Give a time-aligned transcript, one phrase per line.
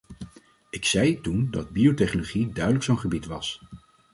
[0.69, 3.61] Ik zei toen dat biotechnologie duidelijk zo’n gebied was.